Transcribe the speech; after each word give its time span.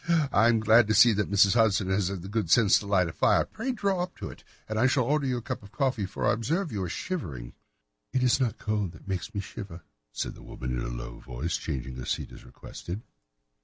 Ha! 0.07 0.29
I 0.31 0.47
am 0.49 0.59
glad 0.61 0.87
to 0.87 0.95
see 0.95 1.13
that 1.13 1.29
Mrs. 1.29 1.53
Hudson 1.53 1.91
has 1.91 2.07
had 2.07 2.23
the 2.23 2.27
good 2.27 2.49
sense 2.49 2.79
to 2.79 2.87
light 2.87 3.05
the 3.05 3.13
fire. 3.13 3.45
Pray 3.45 3.71
draw 3.71 4.01
up 4.01 4.17
to 4.17 4.31
it, 4.31 4.43
and 4.67 4.79
I 4.79 4.87
shall 4.87 5.03
order 5.03 5.27
you 5.27 5.37
a 5.37 5.43
cup 5.43 5.61
of 5.61 5.69
hot 5.69 5.77
coffee, 5.77 6.07
for 6.07 6.25
I 6.25 6.33
observe 6.33 6.69
that 6.69 6.73
you 6.73 6.81
are 6.81 6.89
shivering." 6.89 7.53
"It 8.11 8.23
is 8.23 8.39
not 8.39 8.57
cold 8.57 8.95
which 8.95 9.05
makes 9.07 9.35
me 9.35 9.41
shiver," 9.41 9.83
said 10.11 10.33
the 10.33 10.41
woman 10.41 10.71
in 10.75 10.83
a 10.83 10.87
low 10.89 11.19
voice, 11.19 11.55
changing 11.55 11.97
her 11.97 12.05
seat 12.05 12.31
as 12.31 12.43
requested. 12.43 13.03